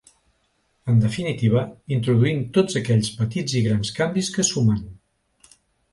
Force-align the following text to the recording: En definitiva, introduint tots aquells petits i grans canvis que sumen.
En 0.93 0.97
definitiva, 1.03 1.65
introduint 1.99 2.41
tots 2.57 2.79
aquells 2.81 3.13
petits 3.21 3.57
i 3.61 3.65
grans 3.69 3.95
canvis 3.99 4.35
que 4.39 4.51
sumen. 4.53 4.85